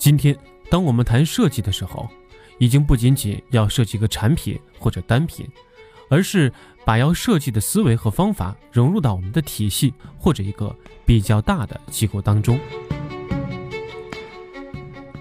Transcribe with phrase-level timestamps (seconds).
[0.00, 0.34] 今天，
[0.70, 2.08] 当我们谈设计的时候，
[2.56, 5.46] 已经不仅仅要设计一个产品或者单品，
[6.08, 6.50] 而是
[6.86, 10.74] 把要设计的思维和方法融入到我们的体系或者一个
[11.04, 12.58] 比较大的机构当中。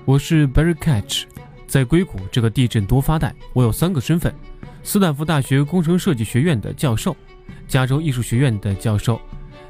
[0.06, 1.26] 我是 Barry Catch，
[1.68, 4.34] 在硅谷这个地震多发带，我有三个身份：
[4.82, 7.14] 斯坦福大学工程设计学院的教授，
[7.68, 9.20] 加州艺术学院的教授，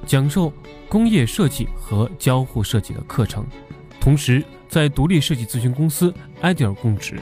[0.06, 0.54] 讲授
[0.88, 3.44] 工业设计和交互设计的课程，
[4.00, 7.20] 同时在独立设计咨询公司 Ideal 供职。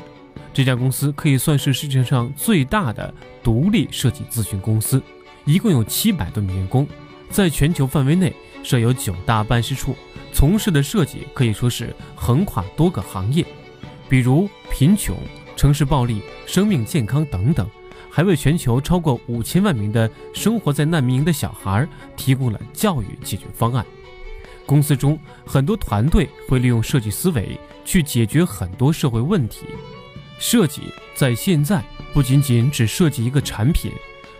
[0.53, 5.01] 这家公司可以算是世界上最大的独立设计咨询公司，
[5.45, 6.87] 一共有七百多名员工，
[7.29, 9.95] 在全球范围内设有九大办事处。
[10.33, 13.45] 从事的设计可以说是横跨多个行业，
[14.09, 15.15] 比如贫穷、
[15.55, 17.67] 城市暴力、生命健康等等，
[18.09, 23.85] 还为全球超过五千万名的生活在难民营的小孩提供了教育解决方案。
[24.67, 29.65] 公司中很多团队会利用设计思维去解决很多社会问题。
[30.37, 30.83] 设计
[31.15, 31.83] 在现在
[32.13, 33.91] 不仅仅只设计一个产品，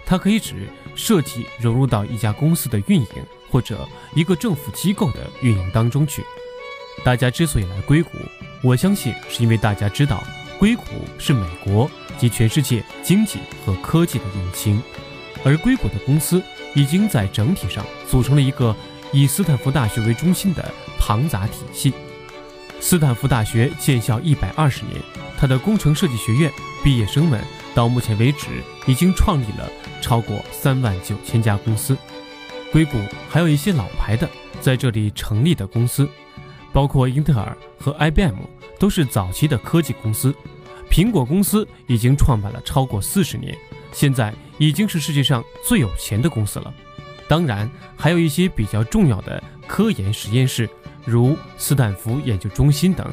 [0.06, 3.08] 它可以指设计融入到一家公司的运营。
[3.50, 6.22] 或者一个政府机构的运营当中去。
[7.02, 8.10] 大家之所以来硅谷，
[8.62, 10.22] 我相信是因为大家知道
[10.60, 10.84] 硅谷
[11.18, 14.84] 是美国及全世界经济和科技的引擎，
[15.46, 16.44] 而硅谷的公司
[16.76, 18.76] 已经在整体上组成了一个
[19.12, 21.94] 以斯坦福大学为中心的庞杂体系。
[22.80, 25.02] 斯坦福大学建校一百二十年，
[25.38, 26.52] 它的工程设计学院
[26.84, 27.42] 毕业生们
[27.74, 29.70] 到目前为止已经创立了
[30.02, 31.98] 超过三万九千家公司。
[32.72, 32.98] 硅谷
[33.30, 34.30] 还有一些老牌的
[34.62, 36.08] 在这里成立的公司，
[36.72, 38.36] 包括英特尔和 IBM，
[38.78, 40.36] 都是早期的科技公司。
[40.90, 43.58] 苹果公司已经创办了超过四十年，
[43.92, 46.74] 现在已经是世界上最有钱的公司了。
[47.28, 50.70] 当然，还有一些比较重要的科研实验室，
[51.06, 53.06] 如斯坦福研究中心等。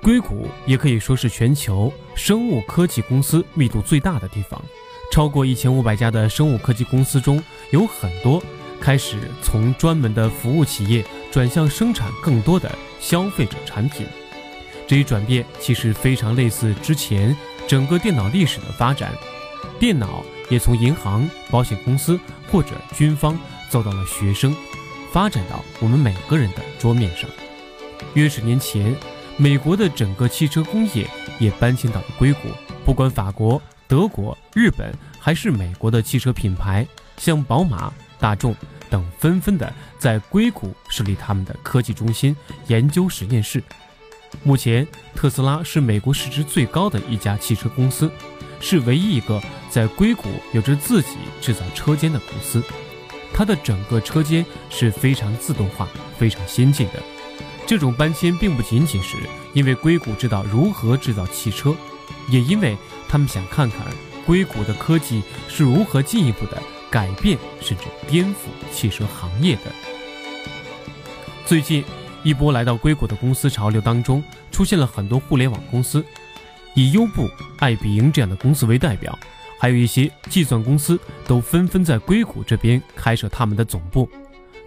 [0.00, 4.62] 硅谷也可以说是全球生物科技公司密度最大的地方。
[5.10, 8.42] 超过一千五百家的生物科技公司中有很多
[8.80, 12.70] 开始从专门的服务企业转向生产更多的
[13.00, 14.06] 消费者产品。
[14.86, 17.36] 这一转变其实非常类似之前
[17.66, 19.12] 整个电脑历史的发展，
[19.80, 22.18] 电脑也从银行、保险公司
[22.50, 23.38] 或者军方
[23.68, 24.54] 走到了学生，
[25.12, 27.28] 发展到我们每个人的桌面上。
[28.14, 28.94] 约十年前，
[29.36, 32.48] 美国的整个汽车工业也搬迁到了硅谷，
[32.84, 33.60] 不管法国。
[33.86, 36.86] 德国、日本还是美国的汽车品牌，
[37.16, 38.54] 像宝马、大众
[38.90, 42.36] 等，纷纷的在硅谷设立他们的科技中心、
[42.66, 43.64] 研究实验室。
[44.42, 48.12] 目前，特斯拉是美国市值最高的一家汽车公司，
[48.60, 52.62] 是唯一一个在硅谷有着自己制造车间的公司。
[53.32, 55.88] 它的整个车间是非常自动化、
[56.18, 57.02] 非常先进的。
[57.66, 59.16] 这种搬迁并不仅仅是
[59.52, 61.74] 因为硅谷知道如何制造汽车，
[62.28, 62.76] 也因为。
[63.10, 63.80] 他们想看看
[64.26, 69.72] 硅谷的科技是如何进一步的改变甚至颠覆汽车行业的。
[71.46, 71.82] 最近，
[72.22, 76.04] 一波来到硅谷的公司潮流当中，出现了很多互联网公司，
[76.74, 79.18] 以优步、爱彼迎这样的公司为代表，
[79.58, 84.08] 还有一些计算公司都纷纷在硅谷这边开设他们的总部。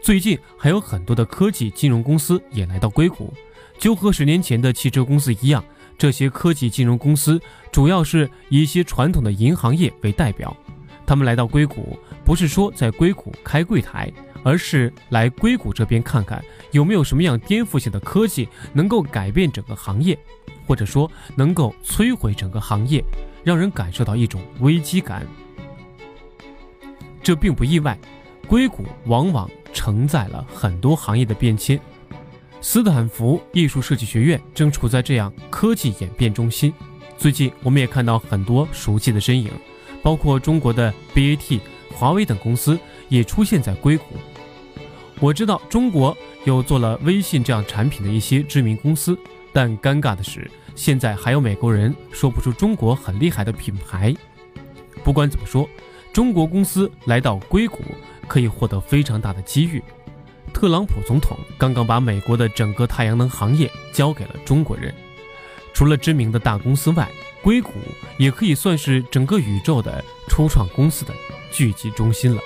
[0.02, 3.34] 最近，还有很多的科技金融公司也来到硅谷，
[3.78, 5.64] 就和十年前的汽车公司一样。
[5.98, 7.40] 这些科技金融公司
[7.72, 10.58] 主要是以一些传统的银行业为代表，
[11.06, 14.12] 他们来到硅谷，不是说在硅谷开柜台，
[14.42, 20.18] 而是来硅谷这边看看有没有什么样颠覆性的科技能够改变整个行业，
[20.72, 23.04] 或者说能够摧毁整个行业，
[23.44, 25.28] 让人感受到一种危机感。
[27.22, 28.00] 这并不意外，
[28.48, 31.78] 硅谷往往承载了很多行业的变迁。
[32.62, 36.74] 斯坦福艺术设计学院正处在这样科技演变中心。
[37.18, 39.52] 最近，我们也看到很多熟悉的身影，
[40.02, 41.60] 包括中国的 BAT、
[41.94, 42.80] 华为等公司
[43.10, 44.06] 也出现在硅谷。
[45.20, 49.20] 我知道中国有做了微信这样产品的一些知名公司，
[49.54, 54.16] 但尴尬的是，现在还有美国人说不出中国很厉害的品牌。
[55.04, 55.68] 不管怎么说，
[56.14, 57.80] 中国公司来到硅谷
[58.28, 59.82] 可以获得非常大的机遇。
[60.54, 64.94] 特朗普总统刚刚把美国的整个太阳能行业交给了中国人。
[65.74, 67.10] 除了知名的大公司外，
[67.42, 67.72] 硅谷
[68.18, 71.14] 也可以算是整个宇宙的初创公司的
[71.52, 72.42] 聚集中心了。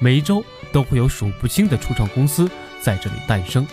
[0.00, 0.42] 每一周
[0.72, 2.50] 都会有数不清的初创公司
[2.80, 3.66] 在这里诞生。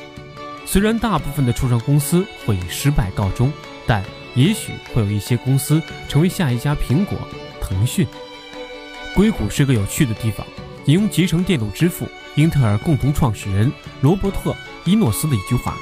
[0.65, 3.51] 虽然大部分的初创公司会以失败告终，
[3.87, 4.03] 但
[4.35, 7.17] 也许会有一些公司成为下一家苹果、
[7.59, 8.05] 腾讯。
[9.15, 10.45] 硅谷是个有趣的地方。
[10.85, 12.07] 引用集成电路之父。
[12.35, 14.51] 英特尔共同创始人罗伯特·
[14.85, 15.75] 伊诺斯的一句话：“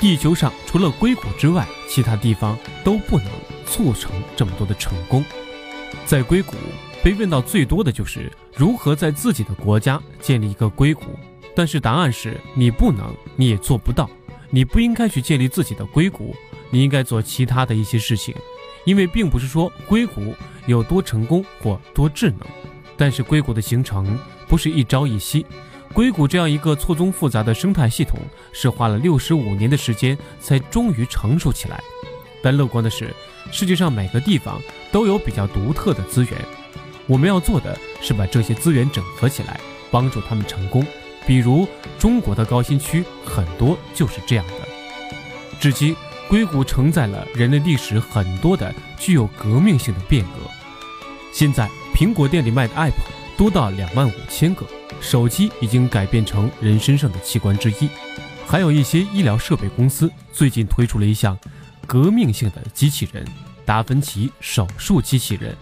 [0.00, 3.26] 地球上除了硅谷之外，其他地方都不能
[3.66, 5.22] 促成这么多的成功。
[6.06, 6.54] 在硅谷
[7.04, 11.04] 被问到最多的就是如何在自己的国家建立一个硅谷，
[11.54, 14.08] 但是答案是你不能，你也做不到，
[14.50, 16.34] 你不应该去建立自己的硅谷，
[16.70, 18.34] 你应该做其他的一些事情，
[18.84, 20.34] 因为并不是说硅谷
[20.66, 22.40] 有多成功或多智能，
[22.96, 25.44] 但是硅谷的形成不是一朝一夕。
[25.92, 28.20] 硅谷这样一个错综复杂的生态系统，
[28.52, 31.82] 是花了六十五年的时间才终于成熟起来。
[32.42, 33.12] 但乐观的是，
[33.50, 34.60] 世界上每个地方
[34.92, 36.32] 都有比较独特的资源，
[37.06, 39.58] 我们要做的是把这些资源整合起来，
[39.90, 40.86] 帮助他们成功。
[41.28, 44.54] 比如中国的高新区，很多就是这样的。
[45.60, 45.94] 至今，
[46.26, 50.50] 硅谷承载了人类历史很多的具有革命性的变革。
[51.30, 52.94] 现在，苹果店里卖的 App
[53.36, 54.64] 多到两万五千个。
[55.02, 57.88] 手机已经改变成人身上的器官之一，
[58.46, 61.38] 还有一些医疗设备公司最近推出了一项
[61.86, 63.24] 革命性的机器人——
[63.66, 65.54] 达芬奇手术机器人，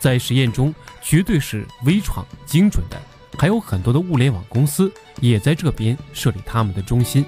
[0.00, 3.00] 在实验中绝对是微创精准的。
[3.38, 7.24] 还有很多的物联网公司也在这边设立他们的中心，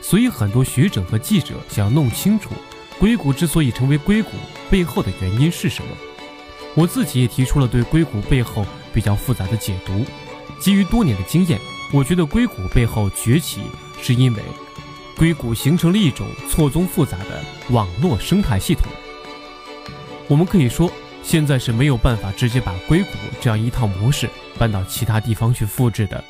[0.00, 2.50] 所以很多学者和记者想要弄清楚
[2.98, 4.30] 硅谷之所以成为硅谷
[4.70, 5.90] 背后的原因是什么。
[6.74, 10.04] 我自己也提出了对硅谷背后比较复杂的解读。
[10.58, 11.58] 基于多年的经验，
[11.92, 13.62] 我觉得硅谷背后崛起
[14.00, 14.42] 是因为
[15.16, 18.86] 硅谷形成了一种错综复杂的网络生态系统。
[20.28, 20.90] 我们可以说，
[21.26, 23.08] 现在是没有办法直接把硅谷
[23.40, 26.22] 这样一套模式搬到其他地方去复制的。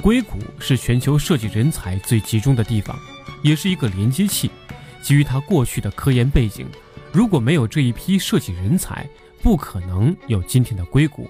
[0.00, 2.96] 硅谷是全球设计人才最集中的地方，
[3.42, 4.48] 也是一个连接器。
[5.02, 6.64] 基于它过去的科研背景，
[7.12, 9.04] 如果没有这一批设计人才，
[9.42, 11.28] 不可能有今天的硅谷。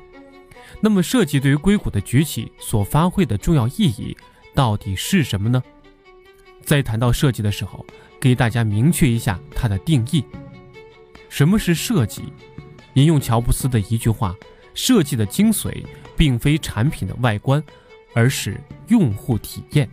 [0.83, 4.15] 那么，设计对于硅谷的崛起所发挥的重要意义
[4.55, 5.63] 到底是什么呢？
[6.63, 7.83] 在谈到设计的时候，
[8.21, 10.23] 给大家明确一下它的定义。
[11.31, 12.25] 什么是设计？
[12.97, 14.35] 引用乔布斯的一句话
[14.75, 15.85] ：“设计的精髓
[16.17, 17.63] 并非产品的外观，
[18.15, 18.59] 而是
[18.89, 19.89] 用户体验。”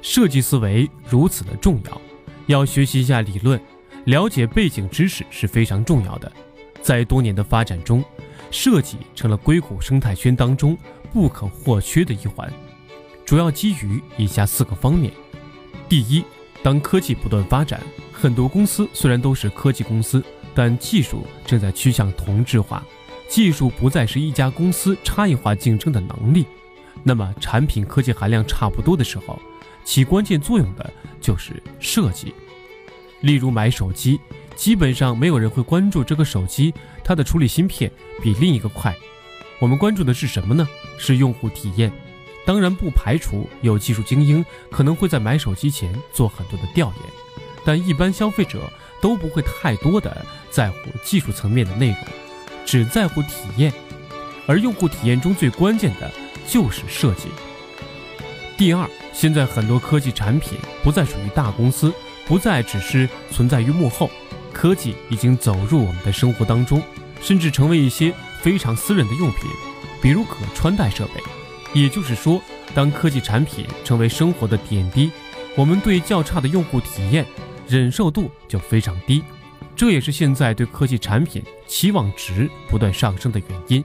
[0.00, 2.00] 设计思维如此的重要，
[2.46, 3.60] 要学习一下理论，
[4.04, 6.30] 了解背景知识是非常重要的。
[6.82, 8.02] 在多年的发展中，
[8.50, 10.76] 设计成了硅谷生态圈当中
[11.12, 12.50] 不可或缺的一环，
[13.24, 15.12] 主要基于以下四个方面：
[15.90, 16.24] 第一，
[16.62, 17.80] 当科技不断发展，
[18.12, 20.22] 很多公司虽然都是科技公司，
[20.54, 22.84] 但技术正在趋向同质化，
[23.28, 26.46] 技术不再是一家公司差异化竞争的能力。
[27.02, 29.38] 那么，产品科技含量差不多的时候，
[29.84, 30.90] 起关键作用的
[31.20, 32.32] 就是设计。
[33.20, 34.20] 例如买手机。
[34.56, 36.72] 基本上没有人会关注这个手机
[37.02, 37.90] 它的处理芯片
[38.22, 38.96] 比另一个快，
[39.58, 40.64] 我们关注的是什么呢？
[40.96, 41.90] 是用户体验。
[42.46, 47.12] 当然不排除有技术精英可能会在买手机前做很多的调研，
[47.64, 48.70] 但一般消费者
[49.04, 51.98] 都不会太多的在乎技术层面的内容，
[52.64, 53.70] 只在乎体验。
[54.46, 56.10] 而用户体验中最关键的
[56.48, 57.28] 就是设计。
[58.56, 61.92] 第二，现在很多科技产品不再属于大公司，
[62.24, 64.10] 不再只是存在于幕后。
[64.54, 66.82] 科技已经走入我们的生活当中，
[67.20, 68.10] 甚至成为一些
[68.40, 69.50] 非常私人的用品，
[70.00, 71.20] 比如可穿戴设备。
[71.78, 72.40] 也就是说，
[72.74, 75.10] 当科技产品成为生活的点滴，
[75.56, 77.26] 我们对较差的用户体验
[77.68, 79.22] 忍受度就非常低。
[79.76, 83.84] 这也是现在对科技产品期望值不断上升的原因。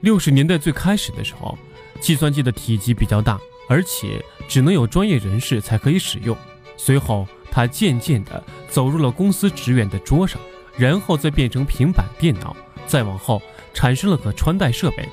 [0.00, 1.56] 六十年代最开始的时候，
[2.00, 6.36] 计算机的体积比较大，而且只能有专业人士才可以使用。
[6.76, 10.40] 随后，它渐渐地走入了公司职员的桌上，
[10.76, 12.56] 然后再变成平板电脑，
[12.86, 13.40] 再往后
[13.72, 15.08] 产生了可穿戴设备。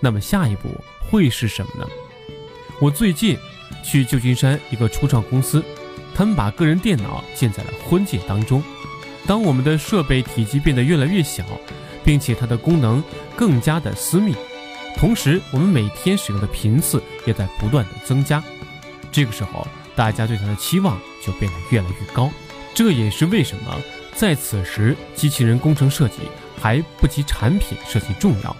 [0.00, 0.68] 那么下一步
[1.10, 1.88] 会是什么呢？
[2.78, 3.38] 我最近
[3.82, 5.64] 去旧金山一个初创公司，
[6.16, 8.62] 他们把个人电脑建在了婚戒当中。
[9.26, 11.44] 当我们的设备体积变得越来越小，
[12.02, 13.04] 并且它的功能
[13.36, 14.34] 更加的私密，
[14.96, 18.42] 同时我们每天使用的频次也在不断的增加。
[19.12, 19.66] 这个时候。
[19.96, 22.30] 大家对它的期望就变得越来越高，
[22.74, 23.80] 这也是为什么
[24.14, 26.16] 在此时机器人工程设计
[26.60, 28.54] 还不及产品设计重要。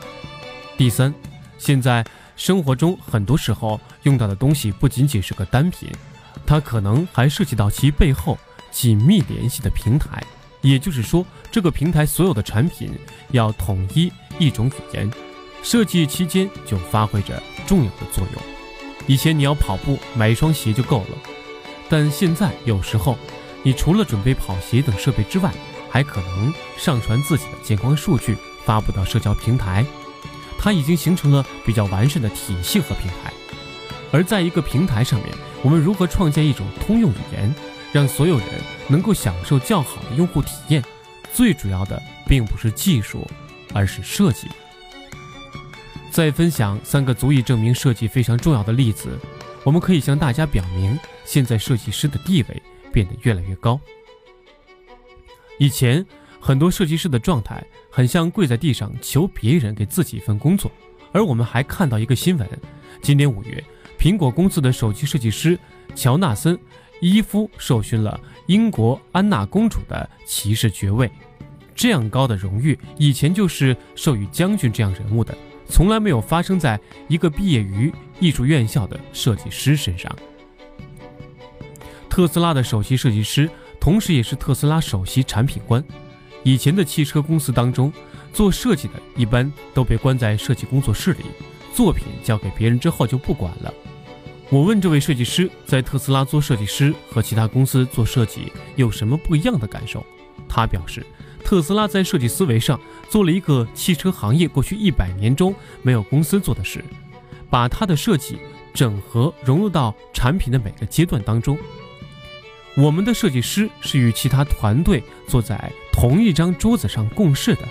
[0.79, 1.15] 第三，
[1.59, 2.03] 现在
[2.37, 5.91] 生活中很多时候用到的东西不仅仅是个单品，
[6.45, 8.37] 它可能还涉及到其背后
[8.71, 10.23] 紧密联系的平台。
[10.62, 12.90] 也就是说，这个平台所有的产品
[13.31, 15.09] 要统一一种语言，
[15.62, 18.43] 设计期间就发挥着重要的作用。
[19.07, 21.16] 以前你要跑步买一双鞋就够了，
[21.88, 23.16] 但现在有时候，
[23.62, 25.52] 你除了准备跑鞋等设备之外，
[25.88, 29.87] 还可能上传自己的健康数据发布到社交平台。
[30.59, 33.33] 它已经形成了比较完善的体系和平台。
[34.11, 35.28] 而在一个平台上面，
[35.66, 37.52] 我们如何创建一种通用语言，
[37.92, 38.46] 让所有人
[38.87, 40.80] 能够享受较好的用户体验。
[41.32, 43.28] 最主要的并不是技术，
[43.75, 44.46] 而是设计。
[46.08, 49.18] 再分享三个足以证明设计非常重要的例子，
[49.64, 53.80] 我们可以向大家表明，现在设计师的地位变得越来越高。
[55.58, 56.06] 以前
[56.38, 60.70] 很多设计师的状态很像跪在地上求别人给自己一份工作，
[61.11, 62.49] 而我们还看到一个新闻：
[63.02, 63.64] 今年五月，
[63.99, 65.59] 苹果公司的首席设计师
[65.95, 66.57] 乔纳森·
[67.00, 71.11] 伊夫受勋了英国安娜公主的骑士爵位。
[71.75, 75.37] 这样高的荣誉，以前就是授予将军这样人物的。
[75.69, 80.11] 从来没有发生在一个毕业于艺术院校的设计师身上。
[82.09, 85.85] 特斯拉的首席设计师，同时也是特斯拉首席产品官。
[86.45, 87.93] 以前的汽车公司当中，
[88.33, 91.25] 做设计的一般都被关在设计工作室里，
[91.76, 93.73] 作品交给别人之后就不管了。
[94.49, 100.04] 我问这位设计师，在特斯拉做设计师和其他公司做设计有什么不一样的感受？
[100.49, 101.04] 他表示。
[101.45, 106.85] 特斯拉在设计思维上做了一个汽车行业过去一百年中没有公司做的事，
[107.49, 108.37] 把他的设计
[108.75, 111.56] 整合融入到产品的每个阶段当中。
[112.76, 117.62] 我们的设计师是与其他团队坐在同一张桌子上共事的，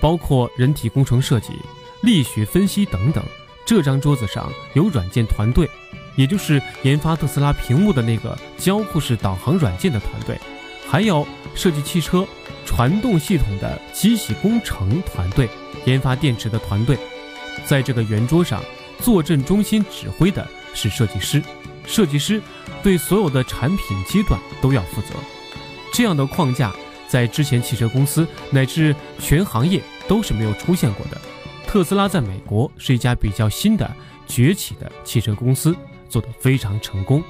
[0.00, 1.52] 包括人体工程设计、
[2.02, 3.24] 力学分析等等。
[3.64, 5.68] 这张桌子上有软件团队，
[6.16, 10.38] 也就是研发特斯拉屏幕的那个交互式导航软件的团队，
[10.88, 12.26] 还有设计汽车。
[12.64, 15.48] 传动系统的机器工程团队、
[15.84, 16.96] 研发电池的团队，
[17.66, 18.62] 在这个圆桌上
[19.00, 21.42] 坐镇中心指挥的是设计师。
[21.84, 22.40] 设计师
[22.80, 25.08] 对所有的产品阶段都要负责。
[25.92, 26.72] 这样的框架
[27.08, 31.20] 在之前汽车公司乃至全行业都是没有出现过的。
[31.72, 33.90] 特斯拉在美国是一家比较新的
[34.26, 35.74] 崛起的汽车公司，
[36.06, 37.24] 做得非常成功。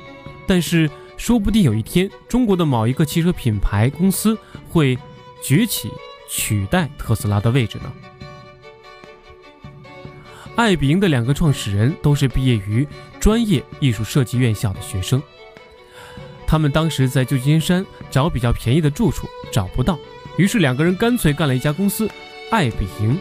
[0.49, 4.37] 但是说不定有一天，中国的某一个汽车品牌公司
[4.69, 4.99] 会。
[5.45, 5.91] 崛起
[6.31, 7.93] 取代特斯拉的位置呢？
[10.55, 12.87] 爱彼迎的两个创始人都是毕业于
[13.19, 15.21] 专业艺术设计院校的学生。
[16.47, 19.99] 他们当时在旧金山找比较便宜的住处，找不到，
[20.37, 22.09] 于是两个人干脆干了一家公司——
[22.51, 23.19] 爱彼迎。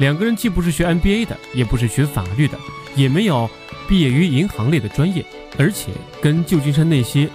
[0.00, 2.58] 两个人既不是学 MBA 的，也不是学法律的，
[2.96, 3.48] 也没有
[3.86, 5.22] 毕业于银行类的专业，
[5.58, 5.92] 而且
[6.22, 7.28] 跟旧金山那些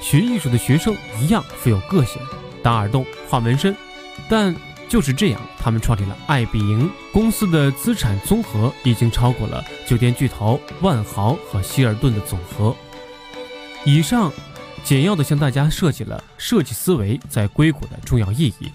[0.00, 2.20] 学艺术的学生一样，富有个性。
[2.64, 3.74] 打耳洞、画纹身，
[4.28, 4.54] 但
[4.88, 12.76] 就是这样，他们创立了爱彼迎公司的资产综合已经超过了酒店巨头万豪和希尔顿的总和。
[13.84, 14.32] 以上
[14.82, 18.68] 简要的向大家设计了设计思维在硅谷的重要意义。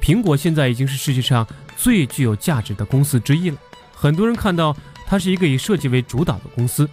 [0.00, 1.46] 苹果现在已经是世界上
[1.82, 3.56] 最具有价值的公司之一了。
[3.94, 6.88] 很多人看到它是一个以设计为主导的公司，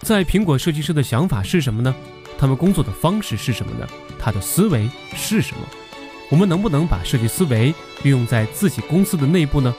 [0.00, 1.94] 在苹果设计师的想法是什么呢？
[2.38, 3.86] 他们工作的方式是什么呢？
[4.18, 5.62] 他的思维是什么？
[6.30, 9.74] 我们能不能把设计思维运用在自己公司的内部呢？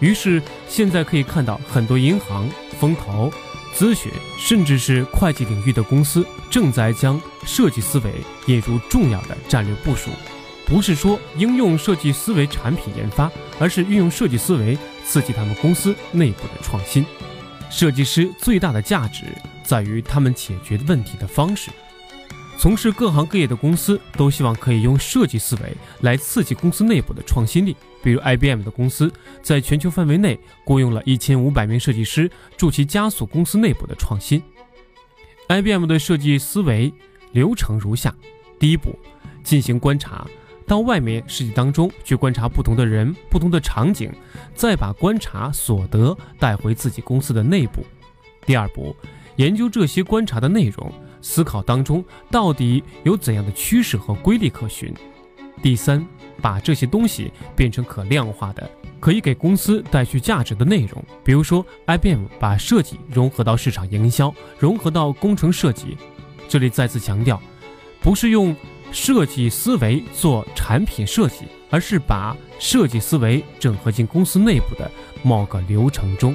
[0.00, 2.48] 于是现在可以看到，很多银行、
[2.80, 3.32] 风投、
[3.74, 8.12] 咨询，甚至是会计领域的公司，正在将设计思维
[8.46, 10.10] 引入重要的战略部署。
[10.66, 17.04] 不是说应用设计思维产品研发，而是运用设计思维刺激他们公司内部的创新。
[17.70, 19.24] 设计师最大的价值
[19.64, 21.70] 在于他们解决问题的方式。
[22.56, 27.76] 从事各行各业的公司都希望可以用设计思维来刺激公司内部的创新力。
[28.00, 34.42] 比如 IBM 的公司在全球范围内雇佣了一千五百名设计师，助其加速公司内部的创新。
[35.48, 36.92] IBM 的设计思维
[37.32, 38.14] 流程如下：
[38.58, 38.96] 第一步，
[39.42, 40.26] 进行观察，
[40.66, 44.10] 到外面世界当中去观察不同的人、不同的场景，
[44.54, 47.84] 再把观察所得带回自己公司的内部。
[48.46, 48.94] 第二步，
[49.36, 50.92] 研究这些观察的内容。
[51.26, 54.92] 思考当中到底有怎样的趋势和规律可循？
[55.62, 56.06] 第三，
[56.42, 61.02] 把这些东西变成可量化的、可以给公司带去价值的内容。
[61.24, 65.96] 比如说，IBM 把设计融合到市场营销，融合到工程设计。
[66.46, 67.40] 这里再次强调，
[68.02, 68.54] 不是用
[68.94, 74.88] 设计思维做产品设计，而是把设计思维整合进公司内部的
[75.22, 76.34] 某个流程中。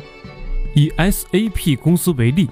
[0.76, 2.48] 以 SAP 公司为例。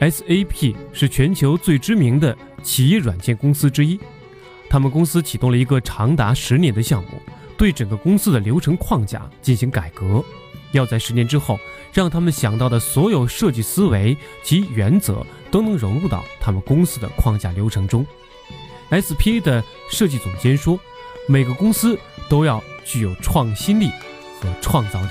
[0.00, 3.98] SAP 是全球最知名的企业软件公司之一，
[4.68, 7.20] 他们公司启动了一个长达十年的项目，
[7.56, 10.24] 对整个公司的流程框架进行改革，
[10.72, 11.58] 要在十年之后，
[11.92, 18.04] 让他们想到的所有设计思维及原则都能融入到他们公司的框架流程中。
[18.92, 20.78] SPA 的设计总监说
[21.26, 23.88] ：“每个公司都要具有创新力
[24.38, 25.08] 和创造力，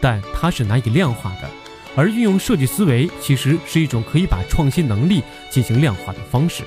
[0.00, 1.50] 但它是难以量化的。”
[1.96, 6.62] 而运用设计思维，其实是一种可以把创新能力进行量化的方式。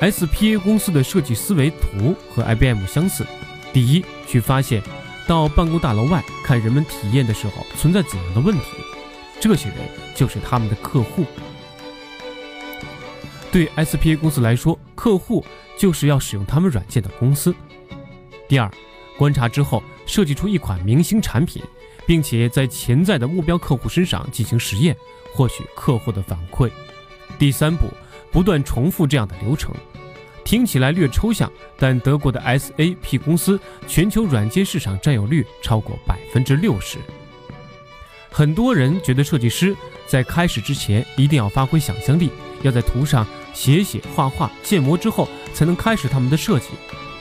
[0.00, 3.26] SPA 公司的设计思维图和 IBM 相似。
[3.70, 4.82] 第一，去发现
[5.26, 8.64] 到办公大楼外看人们体验的时候存在怎样的问题，
[9.38, 9.78] 这些人
[10.14, 11.26] 就是他们的客户。
[13.54, 15.46] 对 SPA 公司来说，客户
[15.78, 17.54] 就是要使用他们软件的公司。
[18.48, 18.68] 第二，
[19.16, 21.62] 观察之后设计出一款明星产品，
[22.04, 24.96] 并且在潜在的目标客户身上进行实验，
[25.32, 26.68] 获取客户的反馈。
[27.38, 27.86] 第三步，
[28.32, 29.72] 不断重复这样的流程。
[30.42, 36.98] 听起来略抽象，但德国的 SAP 公司全球软件市场占有率超过百分之六十。
[38.32, 39.76] 很多人觉得设计师
[40.08, 42.30] 在开始之前一定要发挥想象力，
[42.62, 46.68] 要在图上写写画画、建模之后才能开始他们的设计。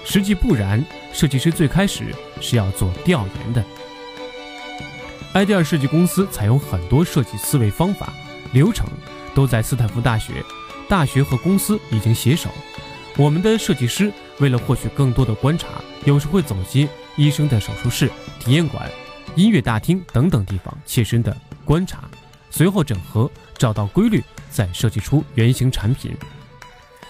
[0.03, 3.63] 实际不然，设计师最开始是要做调研的。
[5.33, 8.13] 埃迪尔设计公司采用很多设计思维方法、
[8.51, 8.85] 流程，
[9.33, 10.43] 都在斯坦福大学。
[10.89, 12.49] 大学和公司已经携手。
[13.15, 15.67] 我们的设计师为了获取更多的观察，
[16.03, 18.91] 有时会走进医生的手术室、体验馆、
[19.35, 22.09] 音乐大厅等等地方，切身的观察，
[22.55, 26.15] 随后整合，找到规律，再设计出原型产品。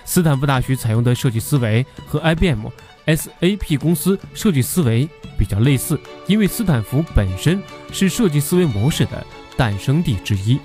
[0.05, 2.67] 斯坦福大学采用的设计思维和 IBM、
[3.07, 5.05] SAP 公司设计思维
[5.37, 10.57] 比较类似，因为斯坦福本身是设计思维模式的诞生地之一。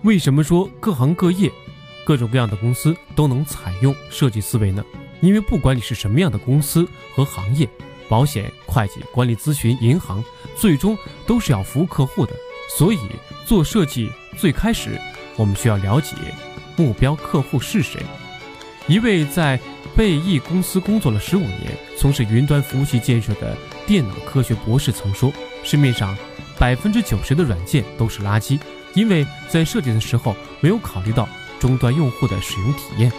[0.00, 1.52] 为什么说各行各业？
[2.06, 4.82] 各种各样的公司都能采用设计思维呢，
[5.20, 7.68] 因为不管你是什么样的公司和行业，
[8.08, 10.24] 保险、会计、管理咨询、银行，
[10.56, 12.32] 最终都是要服务客户的。
[12.68, 12.98] 所以
[13.44, 15.00] 做设计最开始，
[15.36, 16.16] 我们需要了解
[16.76, 18.00] 目标客户是谁。
[18.86, 19.58] 一位在
[19.96, 23.56] 贝易公司工作了十五年，从事云端服务器建设的
[23.86, 25.32] 电脑科学博士曾说
[25.64, 26.16] ：“市面上
[26.58, 28.58] 百分之九十的软件都是垃圾，
[28.94, 33.10] 因为在设计的时候没有考虑到。”终端用户的使用体验，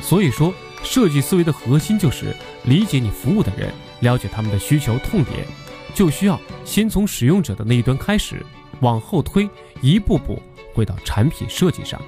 [0.00, 5.46] 所以说设计思维的核心就是理解你服务的人，了解他们的需求痛点，
[5.94, 8.42] 就需要先从使用者的那一端开始，
[8.80, 9.48] 往后推，
[9.80, 10.42] 一步步
[10.74, 12.00] 回到产品设计上。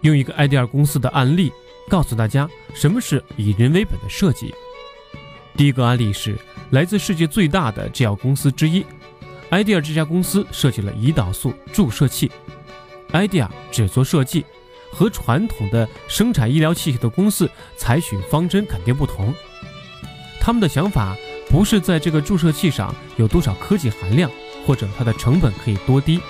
[0.00, 1.52] 用一个 IDEA 公司的案例
[1.88, 4.52] 告诉大家什么是以人为本的设计。
[5.56, 6.36] 第一个案例是
[6.70, 8.84] 来自世界最大的制药公司之一
[9.50, 12.30] ，IDEA 这家公司设计了胰岛素注射器。
[13.12, 14.42] idea 只做设计，
[14.90, 19.34] 和传统的生产医疗器械的公司采取方针肯定不同。
[20.40, 21.14] 他们的想法
[21.50, 24.30] 不是在这个注射器上有多少科技含量，
[24.66, 26.20] 或者它的成本可以多低。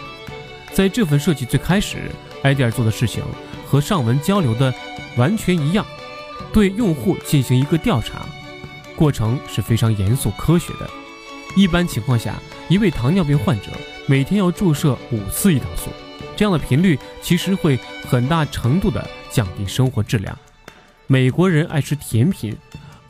[0.73, 2.11] 在这份设计最开始
[2.45, 3.23] 埃迪尔做的事情
[3.67, 4.73] 和上文交流的
[5.17, 5.85] 完全一样，
[6.53, 8.27] 对用户进行一个调查，
[8.97, 10.89] 过程是非常严肃科学的。
[11.55, 12.35] 一般情况下，
[12.69, 13.71] 一位糖尿病患者
[14.07, 15.91] 每天要注射五次胰岛素。
[16.35, 20.37] 这样的频率其实会很大程度的降低生活质量。
[21.07, 22.57] 美国人爱吃甜品，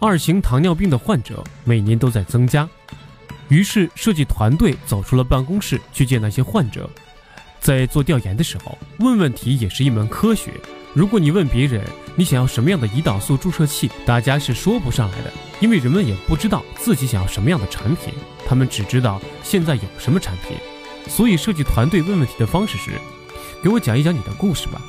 [0.00, 2.68] 二型糖尿病的患者每年都在增加。
[3.48, 6.88] 于是设计团队走出了办公室去见那些患者。
[7.61, 10.52] 在做调研的时候，问问题也是一门科学。
[10.94, 11.83] 如果你问别人
[12.16, 18.12] 你想要什么样的胰岛素注射器，大家是说不上来的，因为人们也不知道自己想要什么样的产品，
[18.46, 20.57] 他们只知道现在有什么产品。
[21.09, 22.90] 所以，设计团队问问题的方式是：
[23.62, 24.83] 给我讲一讲你的故事吧，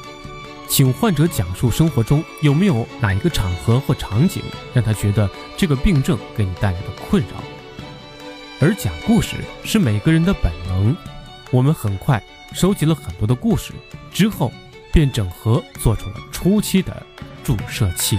[0.68, 4.42] 请患者讲述生活中有没有哪一个场合或场景
[4.74, 7.53] 让他觉得这个病症给你带来的困扰。
[8.64, 10.96] 而讲故事是每个人的本能。
[11.52, 12.24] 我们很快
[12.54, 13.74] 收集了很多的故事，
[14.10, 14.50] 之后
[14.90, 17.06] 便整合做出了初期的
[17.44, 18.18] 注射器。